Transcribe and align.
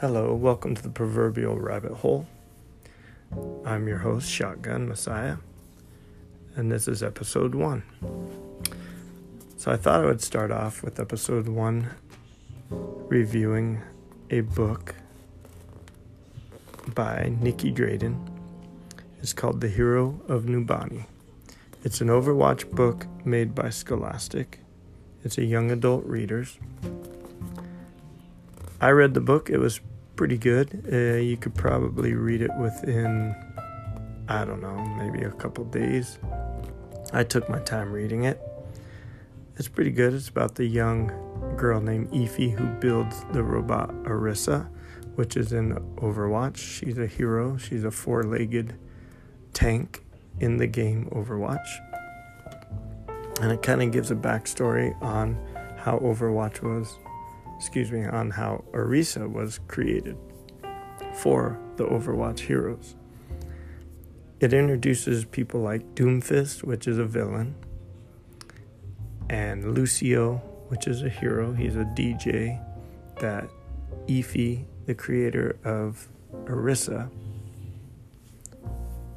Hello, 0.00 0.32
welcome 0.32 0.74
to 0.74 0.82
the 0.82 0.88
proverbial 0.88 1.60
rabbit 1.60 1.92
hole. 1.92 2.26
I'm 3.66 3.86
your 3.86 3.98
host, 3.98 4.30
Shotgun 4.30 4.88
Messiah, 4.88 5.36
and 6.56 6.72
this 6.72 6.88
is 6.88 7.02
episode 7.02 7.54
one. 7.54 7.82
So 9.58 9.70
I 9.70 9.76
thought 9.76 10.00
I 10.00 10.06
would 10.06 10.22
start 10.22 10.50
off 10.50 10.82
with 10.82 10.98
episode 10.98 11.48
one 11.48 11.90
reviewing 12.70 13.82
a 14.30 14.40
book 14.40 14.94
by 16.94 17.34
Nicky 17.38 17.70
Drayden. 17.70 18.26
It's 19.18 19.34
called 19.34 19.60
The 19.60 19.68
Hero 19.68 20.18
of 20.28 20.44
Numbani. 20.44 21.04
It's 21.84 22.00
an 22.00 22.08
Overwatch 22.08 22.70
book 22.70 23.06
made 23.26 23.54
by 23.54 23.68
Scholastic. 23.68 24.60
It's 25.24 25.36
a 25.36 25.44
young 25.44 25.70
adult 25.70 26.06
readers. 26.06 26.58
I 28.80 28.88
read 28.92 29.12
the 29.12 29.20
book. 29.20 29.50
It 29.50 29.58
was 29.58 29.78
pretty 30.20 30.36
good. 30.36 30.84
Uh, 30.92 31.16
you 31.16 31.34
could 31.34 31.54
probably 31.54 32.12
read 32.12 32.42
it 32.42 32.50
within, 32.58 33.34
I 34.28 34.44
don't 34.44 34.60
know, 34.60 34.76
maybe 34.98 35.24
a 35.24 35.30
couple 35.30 35.64
days. 35.64 36.18
I 37.14 37.24
took 37.24 37.48
my 37.48 37.58
time 37.60 37.90
reading 37.90 38.24
it. 38.24 38.38
It's 39.56 39.66
pretty 39.66 39.92
good. 39.92 40.12
It's 40.12 40.28
about 40.28 40.56
the 40.56 40.66
young 40.66 41.06
girl 41.56 41.80
named 41.80 42.10
Efi 42.10 42.52
who 42.52 42.66
builds 42.80 43.24
the 43.32 43.42
robot 43.42 43.94
Orisa, 44.02 44.68
which 45.14 45.38
is 45.38 45.54
in 45.54 45.76
Overwatch. 45.96 46.58
She's 46.58 46.98
a 46.98 47.06
hero, 47.06 47.56
she's 47.56 47.84
a 47.84 47.90
four 47.90 48.22
legged 48.22 48.78
tank 49.54 50.04
in 50.38 50.58
the 50.58 50.66
game 50.66 51.08
Overwatch. 51.12 51.66
And 53.40 53.50
it 53.52 53.62
kind 53.62 53.82
of 53.82 53.90
gives 53.90 54.10
a 54.10 54.16
backstory 54.16 54.94
on 55.00 55.38
how 55.78 55.98
Overwatch 56.00 56.60
was 56.60 56.94
excuse 57.60 57.92
me, 57.92 58.06
on 58.06 58.30
how 58.30 58.64
Orisa 58.72 59.30
was 59.30 59.60
created 59.68 60.16
for 61.12 61.60
the 61.76 61.84
Overwatch 61.84 62.38
heroes. 62.38 62.96
It 64.40 64.54
introduces 64.54 65.26
people 65.26 65.60
like 65.60 65.94
Doomfist, 65.94 66.64
which 66.64 66.88
is 66.88 66.96
a 66.96 67.04
villain, 67.04 67.54
and 69.28 69.74
Lucio, 69.74 70.36
which 70.68 70.86
is 70.86 71.02
a 71.02 71.10
hero. 71.10 71.52
He's 71.52 71.76
a 71.76 71.84
DJ 71.84 72.58
that 73.20 73.50
Efi, 74.06 74.64
the 74.86 74.94
creator 74.94 75.58
of 75.62 76.08
Orisa, 76.46 77.10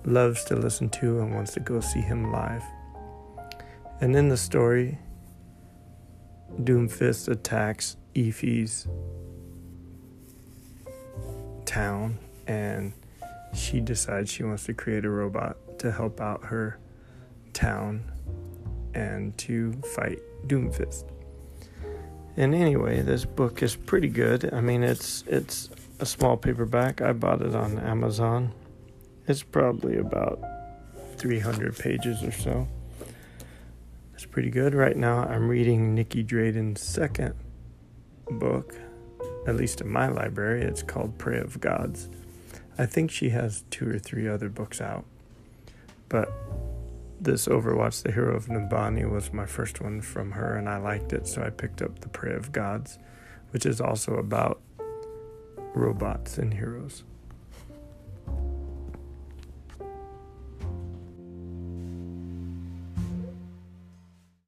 loves 0.03 0.43
to 0.43 0.57
listen 0.57 0.89
to 0.89 1.21
and 1.21 1.33
wants 1.33 1.53
to 1.53 1.61
go 1.61 1.79
see 1.79 2.01
him 2.01 2.29
live. 2.29 2.63
And 4.01 4.13
in 4.17 4.27
the 4.27 4.35
story, 4.35 4.99
Doomfist 6.59 7.29
attacks 7.29 7.95
Efi's 8.15 8.87
town 11.65 12.17
and 12.47 12.93
she 13.53 13.79
decides 13.79 14.31
she 14.31 14.43
wants 14.43 14.65
to 14.65 14.73
create 14.73 15.05
a 15.05 15.09
robot 15.09 15.57
to 15.79 15.91
help 15.91 16.19
out 16.19 16.45
her 16.45 16.79
town 17.53 18.03
and 18.93 19.37
to 19.37 19.73
fight 19.95 20.19
Doomfist. 20.47 21.09
And 22.35 22.55
anyway, 22.55 23.01
this 23.01 23.25
book 23.25 23.61
is 23.61 23.75
pretty 23.75 24.07
good. 24.07 24.51
I 24.53 24.61
mean, 24.61 24.83
it's 24.83 25.23
it's 25.27 25.69
a 25.99 26.05
small 26.05 26.35
paperback. 26.35 27.01
I 27.01 27.13
bought 27.13 27.41
it 27.41 27.55
on 27.55 27.77
Amazon. 27.79 28.53
It's 29.27 29.43
probably 29.43 29.97
about 29.97 30.39
300 31.17 31.77
pages 31.77 32.23
or 32.23 32.31
so. 32.31 32.67
It's 34.15 34.25
pretty 34.25 34.49
good. 34.49 34.73
Right 34.73 34.97
now, 34.97 35.19
I'm 35.19 35.47
reading 35.47 35.93
Nicky 35.93 36.23
Drayden's 36.23 36.81
second 36.81 37.35
book, 38.33 38.75
at 39.47 39.55
least 39.55 39.81
in 39.81 39.89
my 39.89 40.07
library. 40.07 40.61
It's 40.61 40.83
called 40.83 41.17
Prey 41.17 41.39
of 41.39 41.59
Gods. 41.59 42.09
I 42.77 42.85
think 42.85 43.11
she 43.11 43.29
has 43.29 43.63
two 43.69 43.89
or 43.89 43.99
three 43.99 44.27
other 44.27 44.49
books 44.49 44.81
out. 44.81 45.05
But 46.09 46.31
this 47.19 47.47
Overwatch, 47.47 48.03
The 48.03 48.11
Hero 48.11 48.35
of 48.35 48.47
Numbani, 48.47 49.09
was 49.09 49.31
my 49.31 49.45
first 49.45 49.79
one 49.79 50.01
from 50.01 50.31
her, 50.31 50.55
and 50.55 50.67
I 50.67 50.77
liked 50.77 51.13
it, 51.13 51.27
so 51.27 51.41
I 51.41 51.49
picked 51.49 51.81
up 51.81 51.99
The 51.99 52.09
Prey 52.09 52.33
of 52.33 52.51
Gods, 52.51 52.99
which 53.51 53.65
is 53.65 53.79
also 53.79 54.15
about 54.15 54.61
robots 55.73 56.37
and 56.37 56.53
heroes. 56.53 57.03